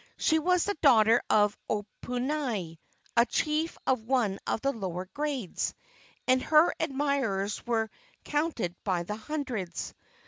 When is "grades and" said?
5.13-6.41